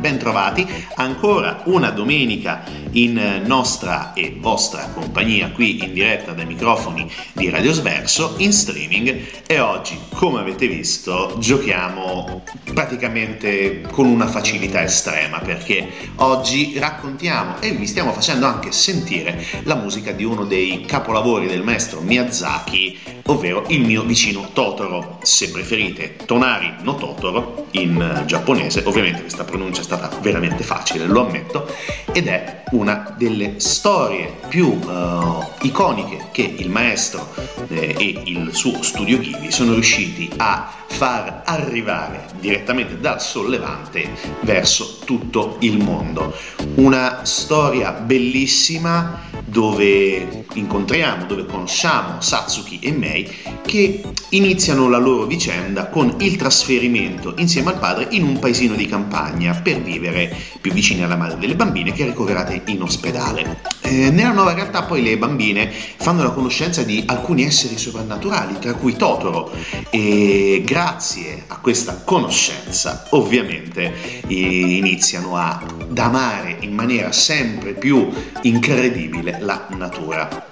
[0.00, 0.86] bentornati, bentrovati.
[0.96, 7.72] Ancora una domenica in nostra e vostra compagnia qui in diretta dai microfoni di Radio
[7.72, 12.42] Sverso in streaming e oggi, come avete visto, giochiamo
[12.72, 19.74] praticamente con una facilità estrema perché oggi raccontiamo e vi stiamo facendo anche sentire la
[19.74, 26.16] musica di uno dei capolavori del maestro Miyazaki, ovvero il mio vicino Totoro, se preferite
[26.24, 31.66] Tonari no Totoro in giapponese, ovviamente questa pronuncia è stata veramente facile, lo ammetto,
[32.12, 37.28] ed è una delle storie più uh, iconiche che il maestro
[37.68, 44.08] eh, e il suo studio Ghibli sono riusciti a far arrivare direttamente dal sollevante
[44.40, 46.34] verso tutto il mondo.
[46.76, 55.86] Una storia bellissima dove incontriamo, dove conosciamo Satsuki e Mei che iniziano la loro vicenda
[55.86, 61.02] con il trasferimento insieme al padre in un paesino di campagna per vivere più vicini
[61.02, 63.60] alla madre delle bambine che è ricoverata in ospedale.
[63.80, 68.74] Eh, nella nuova realtà poi le bambine fanno la conoscenza di alcuni esseri sovrannaturali, tra
[68.74, 69.50] cui Totoro,
[69.90, 78.08] e grazie a questa conoscenza ovviamente iniziano ad amare in maniera sempre più
[78.42, 80.49] incredibile la natura.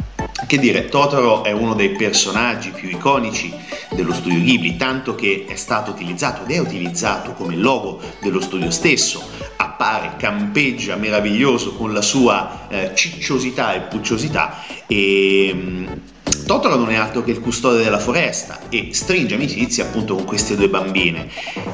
[0.49, 3.55] Che dire, Totoro è uno dei personaggi più iconici
[3.91, 8.71] dello studio Ghibli, tanto che è stato utilizzato ed è utilizzato come logo dello studio
[8.71, 9.23] stesso,
[9.57, 15.87] appare, campeggia meraviglioso con la sua eh, cicciosità e pucciosità e mm,
[16.49, 20.57] Totoro non è altro che il custode della foresta e stringe amicizia appunto con queste
[20.57, 21.29] due bambine.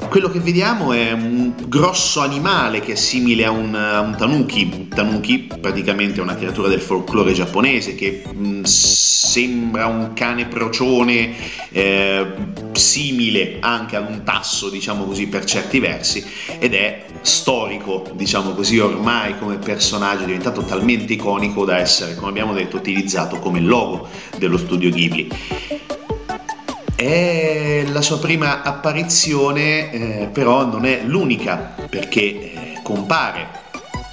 [0.09, 4.69] Quello che vediamo è un grosso animale che è simile a un, a un tanuki.
[4.75, 10.47] Un tanuki praticamente è una creatura del folklore giapponese che mh, mm, sembra un cane
[10.47, 11.35] procione
[11.71, 12.27] eh,
[12.73, 16.25] simile anche ad un tasso, diciamo così, per certi versi
[16.59, 22.29] ed è storico, diciamo così, ormai come personaggio, è diventato talmente iconico da essere, come
[22.29, 25.29] abbiamo detto, utilizzato come logo dello studio Ghibli.
[26.95, 33.64] È la sua prima apparizione, eh, però non è l'unica perché eh, compare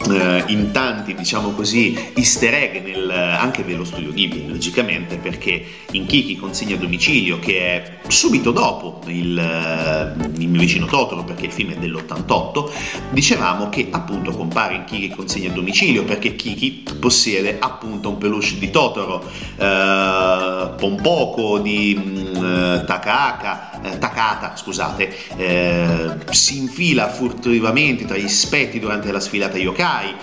[0.09, 6.05] eh, in tanti, diciamo così, easter egg nel, anche dello studio Ghibli, logicamente, perché in
[6.05, 11.45] Kiki consegna a domicilio, che è subito dopo il, eh, il mio vicino Totoro, perché
[11.45, 12.69] il film è dell'88,
[13.11, 18.57] dicevamo che appunto compare in Kiki consegna a domicilio, perché Kiki possiede appunto un peluche
[18.57, 19.23] di Totoro,
[19.57, 28.27] eh, Pompoko di mm, eh, Takaka, eh, Takata, scusate, eh, si infila furtivamente tra gli
[28.27, 30.15] spetti durante la sfilata yokai,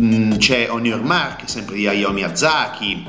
[0.00, 3.06] mm, c'è On Your Mark, sempre di Hayao Miyazaki,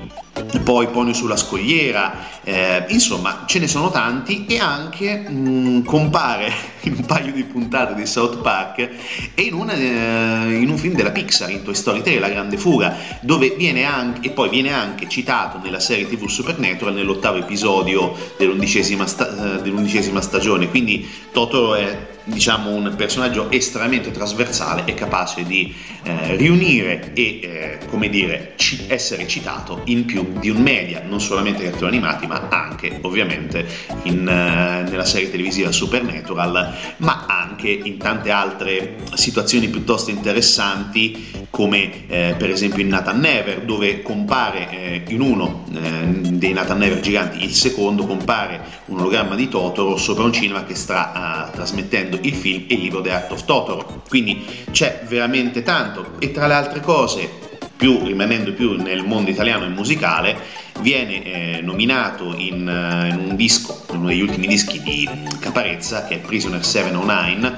[0.64, 6.54] poi Pony sulla scogliera, eh, insomma ce ne sono tanti e anche mh, mm, compare
[6.86, 8.90] in un paio di puntate di South Park
[9.34, 12.58] e in, una, eh, in, un film della Pixar, in Toy Story 3, La Grande
[12.58, 18.16] Fuga, dove viene anche, e poi viene anche citato nella serie TV Supernatural nell'ottavo episodio
[18.38, 25.44] dell'undicesima, sta, eh, dell'undicesima stagione, quindi Totoro è diciamo un personaggio estremamente trasversale e capace
[25.44, 25.74] di
[26.04, 31.22] eh, riunire e eh, come dire ci- essere citato in più di un media, non
[31.22, 32.65] solamente cartoni animati, ma anche
[33.02, 33.66] ovviamente
[34.04, 42.08] in, eh, nella serie televisiva Supernatural, ma anche in tante altre situazioni piuttosto interessanti come
[42.08, 46.06] eh, per esempio in Nathan Never dove compare eh, in uno eh,
[46.38, 50.76] dei Nathan Never giganti, il secondo compare un ologramma di Totoro sopra un cinema che
[50.76, 54.02] sta uh, trasmettendo il film e il libro The Art of Totoro.
[54.08, 57.30] Quindi c'è veramente tanto e tra le altre cose,
[57.76, 60.38] più, rimanendo più nel mondo italiano e musicale,
[60.82, 66.16] viene eh, nominato in, uh, in, un disco, uno degli ultimi dischi di Caparezza, che
[66.16, 67.58] è Prisoner 709,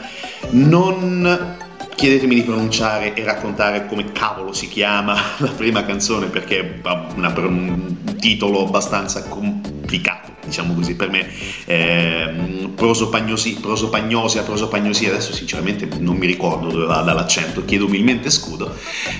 [0.51, 1.55] non
[1.95, 8.15] chiedetemi di pronunciare e raccontare come cavolo si chiama la prima canzone perché ha un
[8.19, 10.95] titolo abbastanza complicato diciamo così.
[10.95, 11.27] Per me
[11.65, 18.75] eh, prosopagnosi, prosopagnosia prosopagnosia adesso sinceramente non mi ricordo dove vada l'accento chiedo umilmente scudo.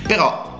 [0.05, 0.56] Però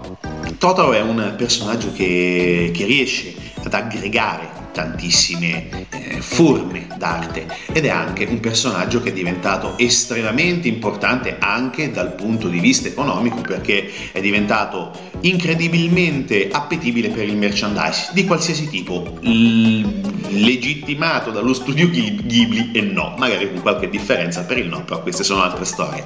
[0.58, 3.34] Totoro è un personaggio che, che riesce
[3.64, 10.68] ad aggregare tantissime eh, forme d'arte ed è anche un personaggio che è diventato estremamente
[10.68, 18.10] importante anche dal punto di vista economico perché è diventato incredibilmente appetibile per il merchandise
[18.14, 24.60] di qualsiasi tipo, l- legittimato dallo studio Ghibli e no, magari con qualche differenza per
[24.60, 26.06] il no, però queste sono altre storie.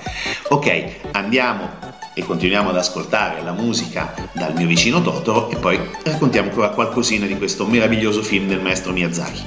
[0.50, 1.91] Ok, andiamo
[2.22, 7.26] e continuiamo ad ascoltare la musica dal mio vicino Totoro e poi raccontiamo ancora qualcosina
[7.26, 9.44] di questo meraviglioso film del maestro Miyazaki.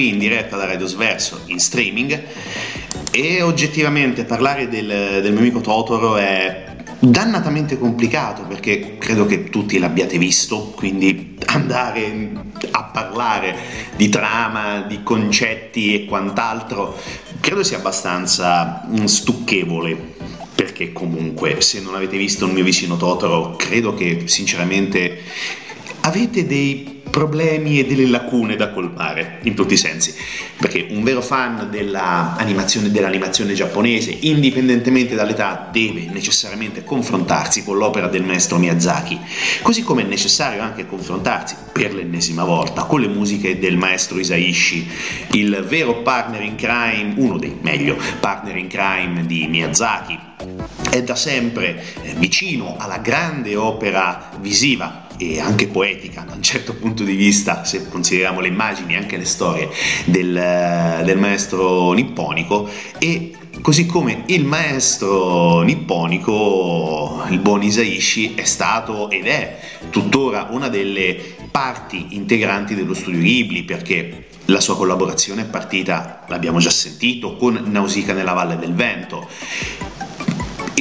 [0.00, 2.22] Qui in diretta da Radio Sverso in streaming
[3.10, 4.86] e oggettivamente parlare del,
[5.20, 12.30] del mio amico Totoro è dannatamente complicato perché credo che tutti l'abbiate visto, quindi andare
[12.70, 13.54] a parlare
[13.96, 16.98] di trama, di concetti e quant'altro
[17.38, 20.14] credo sia abbastanza stucchevole
[20.54, 25.18] perché comunque se non avete visto il mio vicino Totoro credo che sinceramente
[26.00, 30.14] avete dei problemi e delle lacune da colmare in tutti i sensi,
[30.56, 38.24] perché un vero fan dell'animazione, dell'animazione giapponese, indipendentemente dall'età, deve necessariamente confrontarsi con l'opera del
[38.24, 39.18] maestro Miyazaki,
[39.62, 44.88] così come è necessario anche confrontarsi per l'ennesima volta con le musiche del maestro Isaishi,
[45.32, 50.18] il vero partner in crime, uno dei meglio partner in crime di Miyazaki,
[50.90, 56.74] è da sempre eh, vicino alla grande opera visiva e anche poetica da un certo
[56.74, 59.68] punto di vista, se consideriamo le immagini e anche le storie
[60.06, 62.66] del, del maestro nipponico.
[62.98, 69.58] E così come il maestro nipponico, il buon Isaishi, è stato ed è
[69.90, 76.60] tuttora una delle parti integranti dello studio Ghibli perché la sua collaborazione è partita, l'abbiamo
[76.60, 79.28] già sentito, con Nausicaa nella Valle del Vento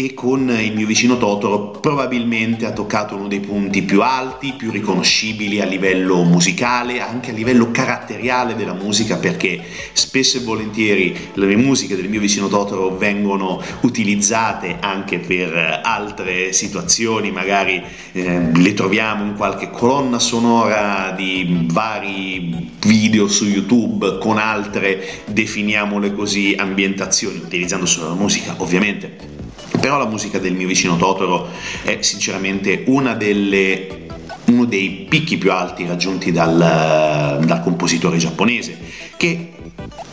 [0.06, 4.72] e con il mio vicino Totoro probabilmente ha toccato uno dei punti più alti, più
[4.72, 11.56] riconoscibili a livello musicale, anche a livello caratteriale della musica, perché spesso e volentieri le
[11.58, 19.26] musiche del mio vicino Totoro vengono utilizzate anche per altre situazioni, magari eh, le troviamo
[19.26, 27.86] in qualche colonna sonora di vari video su YouTube con altre, definiamole così, ambientazioni, utilizzando
[27.86, 29.39] solo la musica ovviamente
[29.80, 31.50] però la musica del mio vicino Totoro
[31.84, 32.84] è sinceramente
[33.18, 34.08] delle
[34.46, 38.78] uno dei picchi più alti raggiunti dal, dal compositore giapponese,
[39.16, 39.52] che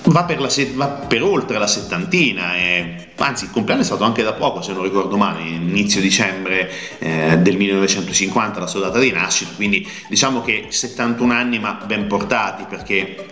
[0.04, 4.22] va per, la, va per, oltre la settantina, e, anzi il compleanno è stato anche
[4.22, 9.10] da poco se non ricordo male, inizio dicembre eh, del 1950 la sua data di
[9.10, 13.26] nascita, quindi diciamo che 71 anni ma ben portati perché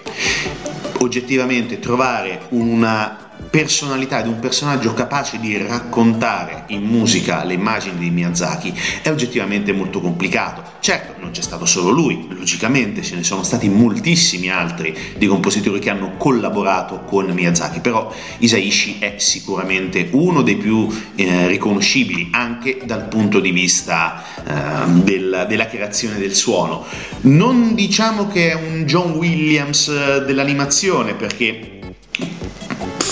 [1.01, 8.11] oggettivamente trovare una personalità di un personaggio capace di raccontare in musica le immagini di
[8.11, 10.63] Miyazaki è oggettivamente molto complicato.
[10.81, 15.79] Certo, non c'è stato solo lui, logicamente ce ne sono stati moltissimi altri di compositori
[15.79, 22.81] che hanno collaborato con Miyazaki, però Isaishi è sicuramente uno dei più eh, riconoscibili anche
[22.85, 26.85] dal punto di vista eh, del, della creazione del suono.
[27.23, 31.74] Non diciamo che è un John Williams eh, dell'animazione perché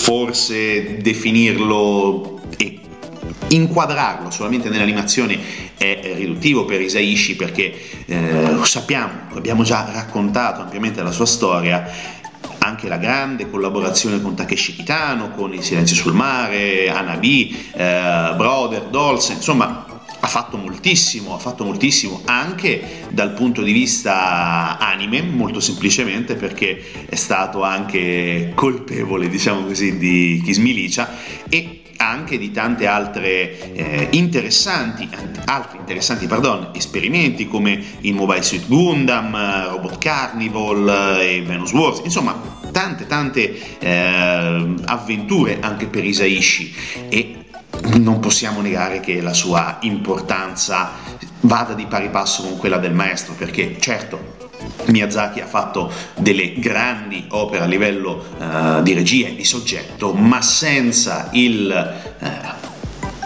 [0.03, 2.77] forse definirlo e
[3.47, 5.39] inquadrarlo solamente nell'animazione
[5.77, 7.73] è riduttivo per Isaishi perché
[8.05, 11.89] eh, sappiamo, abbiamo già raccontato ampiamente la sua storia
[12.63, 18.83] anche la grande collaborazione con Takeshi Kitano, con Il silenzio sul mare, Anabi, eh, Brother,
[18.83, 19.85] Dolce, insomma
[20.19, 27.05] ha fatto moltissimo, ha fatto moltissimo anche dal punto di vista anime, molto semplicemente perché
[27.09, 31.09] è stato anche colpevole, diciamo così, di Kiss Milicia
[31.49, 35.09] e anche di tante altre eh, interessanti,
[35.45, 42.39] altri interessanti pardon, esperimenti come il Mobile Suit Gundam, Robot Carnival e Venus Wars, insomma
[42.71, 46.75] tante tante eh, avventure anche per Isaishi.
[47.09, 47.37] E
[47.97, 50.91] non possiamo negare che la sua importanza
[51.41, 54.42] vada di pari passo con quella del maestro, perché certo
[54.85, 60.41] Miyazaki ha fatto delle grandi opere a livello uh, di regia e di soggetto, ma
[60.41, 62.71] senza il uh,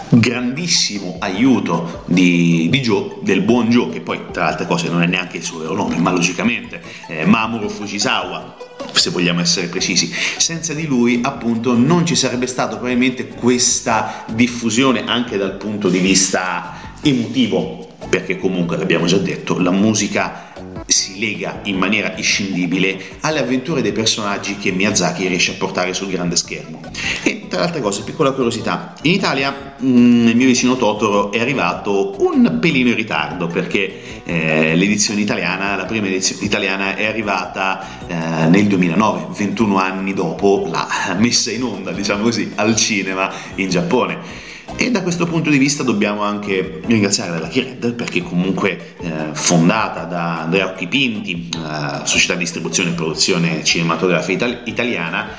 [0.08, 5.06] grandissimo aiuto di, di, Joe, del buon Joe, che poi tra altre cose non è
[5.06, 8.56] neanche il suo vero nome, ma logicamente eh, Mamoru Fujisawa,
[8.92, 10.10] se vogliamo essere precisi.
[10.36, 15.98] Senza di lui, appunto, non ci sarebbe stata probabilmente questa diffusione anche dal punto di
[15.98, 20.47] vista emotivo, perché comunque l'abbiamo già detto, la musica
[20.88, 26.08] si lega in maniera inscindibile alle avventure dei personaggi che Miyazaki riesce a portare sul
[26.08, 26.80] grande schermo.
[27.22, 31.40] E tra le altre cose, piccola curiosità, in Italia mm, nel mio vicino Totoro è
[31.40, 38.06] arrivato un pelino in ritardo perché eh, l'edizione italiana, la prima edizione italiana è arrivata
[38.06, 43.68] eh, nel 2009, 21 anni dopo la messa in onda, diciamo così, al cinema in
[43.68, 44.46] Giappone.
[44.80, 49.10] E da questo punto di vista dobbiamo anche ringraziare la Lucky Red perché comunque eh,
[49.32, 55.30] fondata da Andrea Occhipinti, eh, società di distribuzione e produzione cinematografica italiana,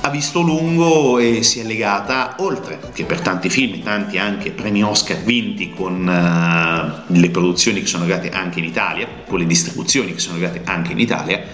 [0.00, 4.82] ha visto lungo e si è legata oltre che per tanti film, tanti anche premi
[4.82, 10.14] Oscar vinti con uh, le produzioni che sono arrivate anche in Italia, con le distribuzioni
[10.14, 11.44] che sono arrivate anche in Italia,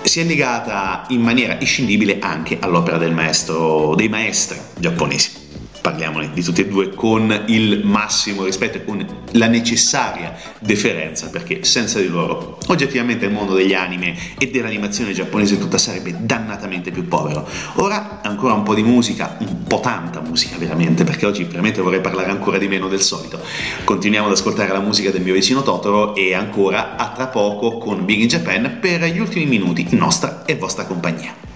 [0.00, 5.43] si è legata in maniera inscindibile anche all'opera maestro, dei maestri giapponesi
[5.84, 11.62] parliamone di tutti e due con il massimo rispetto e con la necessaria deferenza, perché
[11.62, 17.06] senza di loro oggettivamente il mondo degli anime e dell'animazione giapponese tutta sarebbe dannatamente più
[17.06, 17.46] povero.
[17.74, 22.00] Ora ancora un po' di musica, un po' tanta musica veramente, perché oggi veramente vorrei
[22.00, 23.38] parlare ancora di meno del solito.
[23.84, 28.06] Continuiamo ad ascoltare la musica del mio vicino Totoro e ancora a tra poco con
[28.06, 31.53] Big in Japan per gli ultimi minuti in nostra e vostra compagnia.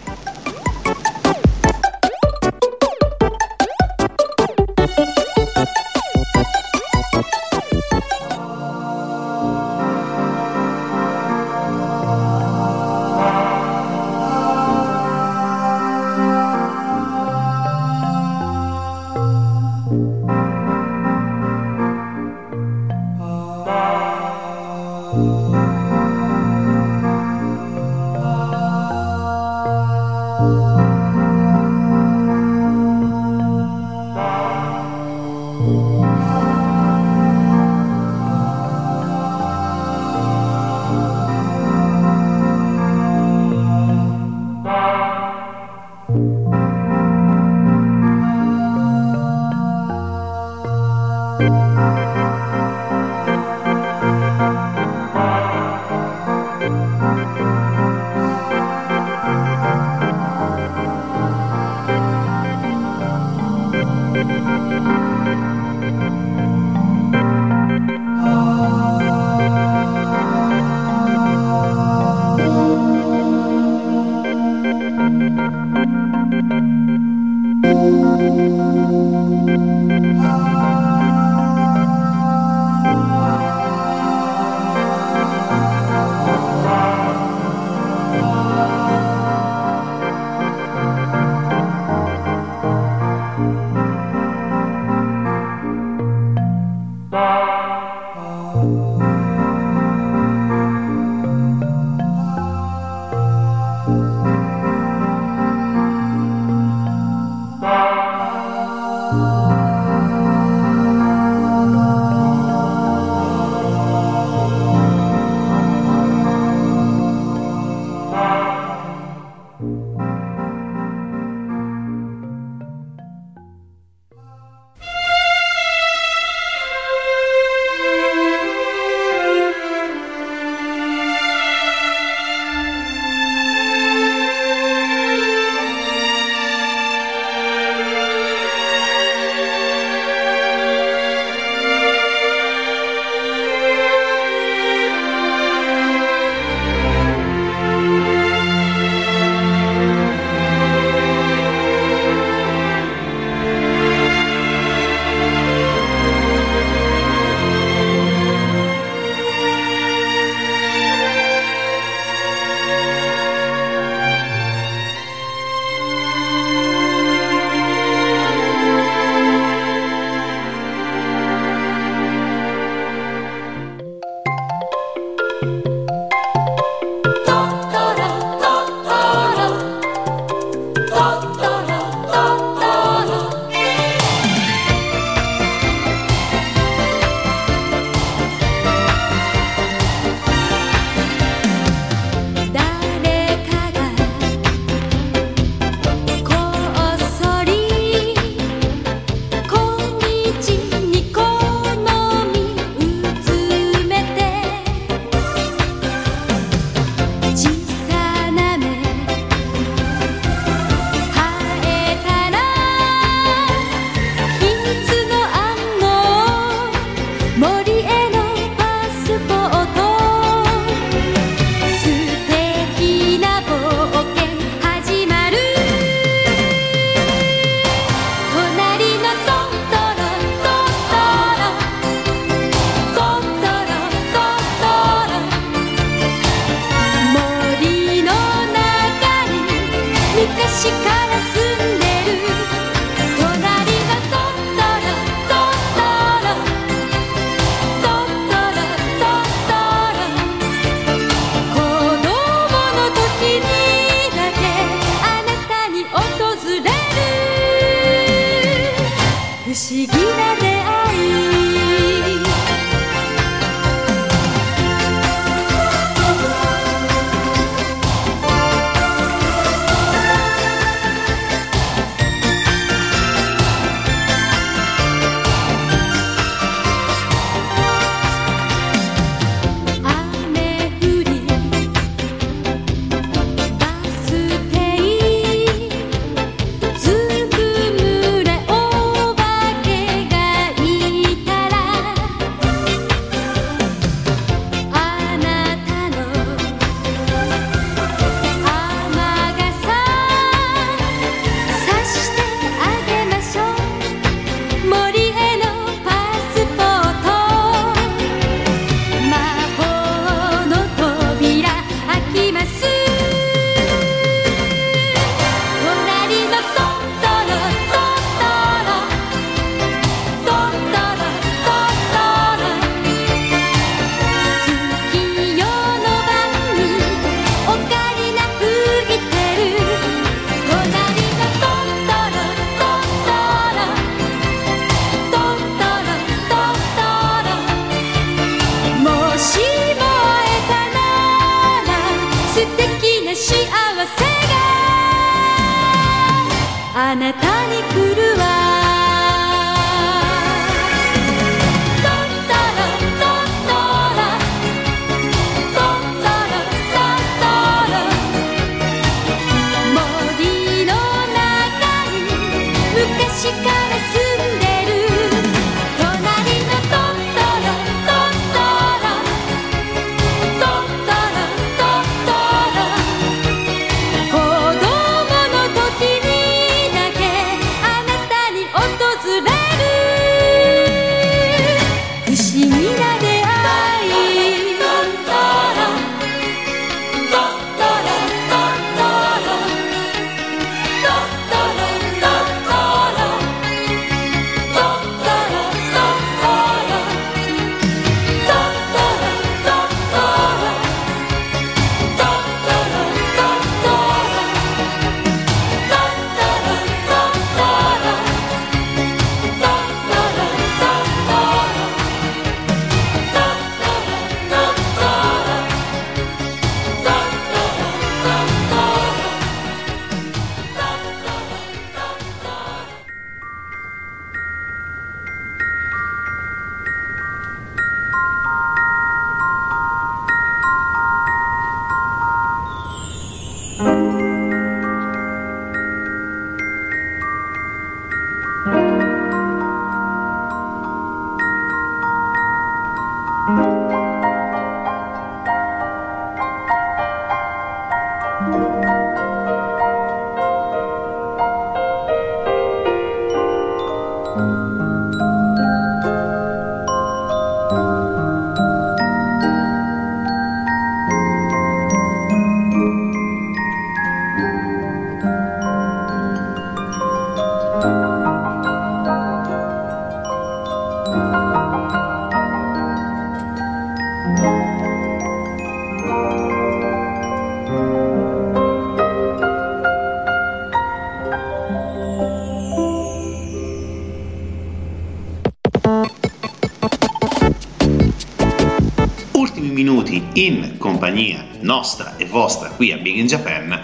[491.49, 493.58] Nostra e vostra qui a Big in Japan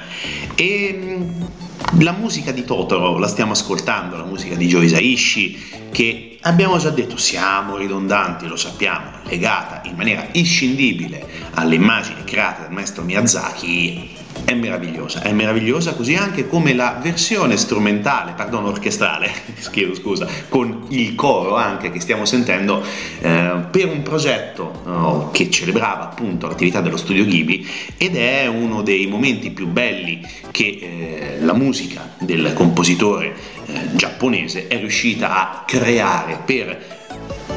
[0.55, 6.39] e mm, la musica di Totoro la stiamo ascoltando, la musica di Joe Isaishi che
[6.41, 12.73] abbiamo già detto siamo ridondanti, lo sappiamo, legata in maniera inscindibile alle immagini create dal
[12.73, 14.14] maestro Miyazaki
[14.45, 19.31] è meravigliosa, è meravigliosa così anche come la versione strumentale, perdono orchestrale,
[19.71, 22.83] chiedo scusa, con il coro anche che stiamo sentendo
[23.21, 28.83] eh, per un progetto oh, che celebrava appunto l'attività dello studio Ghibli ed è uno
[28.83, 33.35] dei momenti più belli che eh, la musica del compositore
[33.67, 37.03] eh, giapponese è riuscita a creare per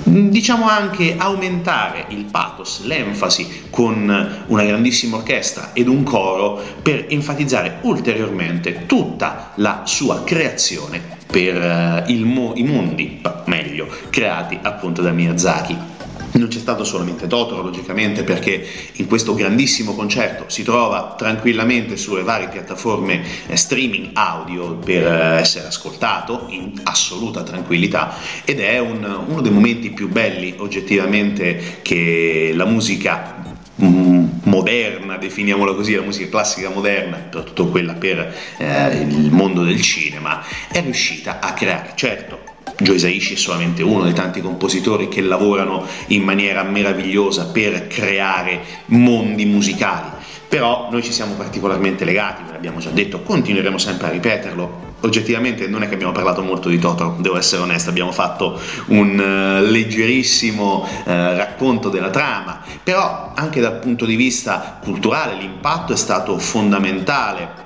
[0.07, 7.79] diciamo anche aumentare il pathos, l'enfasi con una grandissima orchestra ed un coro per enfatizzare
[7.81, 15.96] ulteriormente tutta la sua creazione per uh, mo- i mondi, meglio, creati appunto da Miyazaki.
[16.37, 22.21] Non c'è stato solamente Totoro, logicamente, perché in questo grandissimo concerto si trova tranquillamente sulle
[22.23, 29.03] varie piattaforme eh, streaming audio per eh, essere ascoltato in assoluta tranquillità ed è un,
[29.27, 33.43] uno dei momenti più belli oggettivamente che la musica
[33.81, 39.81] mm, moderna, definiamola così, la musica classica moderna, soprattutto quella per eh, il mondo del
[39.81, 41.93] cinema, è riuscita a creare.
[41.95, 47.87] Certo, Joe Hisaishi è solamente uno dei tanti compositori che lavorano in maniera meravigliosa per
[47.87, 50.09] creare mondi musicali,
[50.47, 54.85] però noi ci siamo particolarmente legati, ve l'abbiamo già detto, continueremo sempre a ripeterlo.
[55.01, 59.17] Oggettivamente non è che abbiamo parlato molto di Totoro, devo essere onesto, abbiamo fatto un
[59.17, 65.97] uh, leggerissimo uh, racconto della trama, però anche dal punto di vista culturale l'impatto è
[65.97, 67.65] stato fondamentale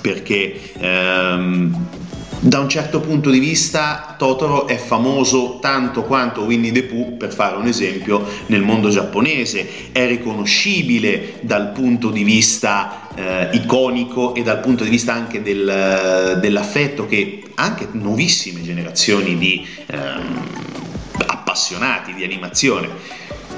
[0.00, 1.86] perché um,
[2.40, 7.32] da un certo punto di vista Totoro è famoso tanto quanto Winnie the Pooh, per
[7.32, 14.42] fare un esempio, nel mondo giapponese, è riconoscibile dal punto di vista eh, iconico e
[14.42, 20.42] dal punto di vista anche del, dell'affetto che anche nuovissime generazioni di ehm,
[21.26, 22.88] appassionati di animazione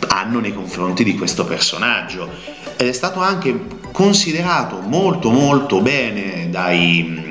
[0.08, 2.28] hanno nei confronti di questo personaggio.
[2.76, 7.29] Ed è stato anche considerato molto molto bene dai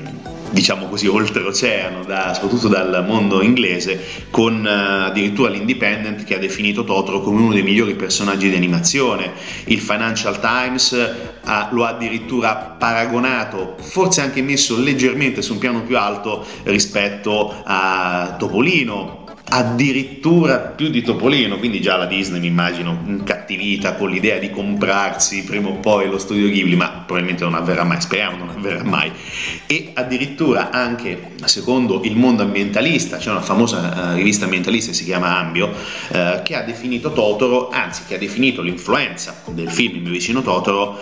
[0.51, 6.83] diciamo così, oltreoceano, da, soprattutto dal mondo inglese, con uh, addirittura l'Independent che ha definito
[6.83, 9.31] Totoro come uno dei migliori personaggi di animazione.
[9.65, 15.81] Il Financial Times uh, lo ha addirittura paragonato, forse anche messo leggermente su un piano
[15.81, 19.18] più alto rispetto a Topolino,
[19.49, 25.43] addirittura più di Topolino, quindi già la Disney mi immagino incattivita con l'idea di comprarsi
[25.43, 29.11] prima o poi lo studio Ghibli, ma probabilmente non avverrà mai, speriamo non avverrà mai.
[29.65, 35.03] E addirittura anche secondo il mondo ambientalista, c'è una famosa uh, rivista ambientalista che si
[35.03, 40.01] chiama Ambio, uh, che ha definito Totoro, anzi che ha definito l'influenza del film Il
[40.03, 40.99] mio vicino Totoro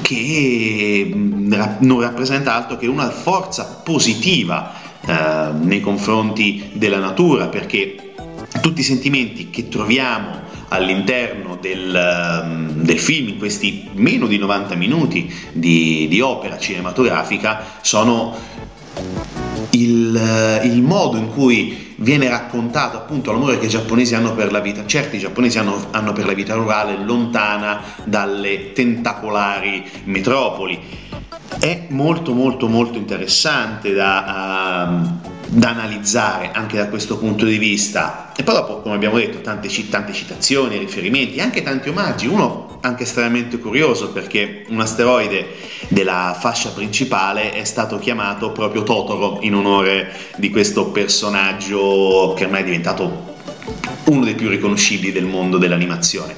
[0.00, 8.14] che mm, non rappresenta altro che una forza positiva eh, nei confronti della natura, perché
[8.60, 14.74] tutti i sentimenti che troviamo all'interno del, ehm, del, film, in questi meno di 90
[14.74, 18.34] minuti di, di opera cinematografica, sono
[19.70, 24.52] il, eh, il, modo in cui viene raccontato appunto l'amore che i giapponesi hanno per
[24.52, 30.78] la vita, certi giapponesi hanno, hanno per la vita rurale lontana dalle tentacolari metropoli
[31.58, 38.32] è molto molto molto interessante da, uh, da, analizzare anche da questo punto di vista.
[38.36, 42.26] E poi dopo come abbiamo detto tante, tante citazioni, riferimenti anche tanti omaggi.
[42.26, 45.54] Uno anche estremamente curioso perché un asteroide
[45.88, 52.62] della fascia principale è stato chiamato proprio Totoro in onore di questo personaggio che ormai
[52.62, 53.30] è diventato
[54.06, 56.34] uno dei più riconoscibili del mondo dell'animazione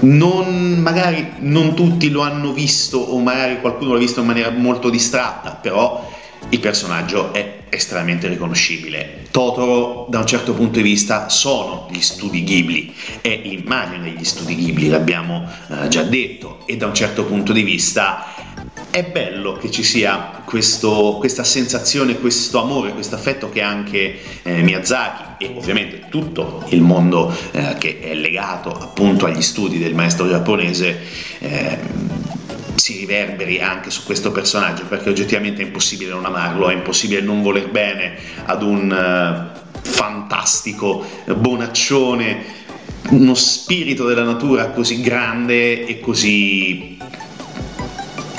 [0.00, 4.90] non, magari non tutti lo hanno visto o magari qualcuno l'ha visto in maniera molto
[4.90, 6.12] distratta, però
[6.48, 9.24] il personaggio è estremamente riconoscibile.
[9.30, 14.54] Totoro, da un certo punto di vista, sono gli studi Ghibli, è l'immagine degli studi
[14.54, 18.34] Ghibli, l'abbiamo eh, già detto, e da un certo punto di vista
[18.96, 24.62] è bello che ci sia questo, questa sensazione, questo amore, questo affetto che anche eh,
[24.62, 30.26] Miyazaki e ovviamente tutto il mondo eh, che è legato appunto agli studi del maestro
[30.26, 30.98] giapponese
[31.40, 31.78] eh,
[32.76, 37.42] si riverberi anche su questo personaggio perché oggettivamente è impossibile non amarlo, è impossibile non
[37.42, 41.04] voler bene ad un uh, fantastico
[41.36, 42.44] bonaccione,
[43.10, 46.96] uno spirito della natura così grande e così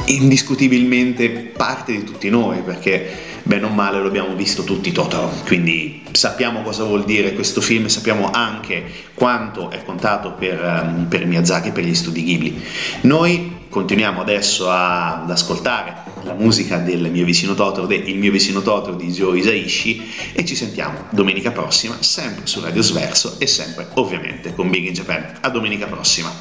[0.07, 6.03] indiscutibilmente parte di tutti noi perché bene o male lo abbiamo visto tutti Totoro, quindi
[6.11, 11.69] sappiamo cosa vuol dire questo film, sappiamo anche quanto è contato per, ehm, per Miyazaki
[11.69, 12.61] e per gli studi Ghibli.
[13.01, 18.31] Noi continuiamo adesso a, ad ascoltare la musica del mio vicino Totoro, del Il mio
[18.31, 23.47] vicino Totoro di Joe Isaishi e ci sentiamo domenica prossima sempre su Radio Sverso e
[23.47, 25.37] sempre ovviamente con Big in Japan.
[25.39, 26.31] A domenica prossima!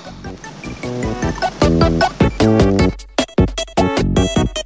[4.34, 4.65] Thank you.